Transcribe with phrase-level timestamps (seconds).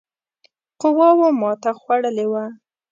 [0.79, 2.45] قواوو ماته خوړلې وه.